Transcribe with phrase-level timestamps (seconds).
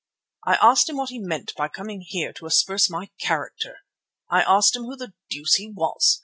[0.47, 3.81] I asked him what he meant by coming here to asperse my character.
[4.31, 6.19] I asked him who the deuce he was.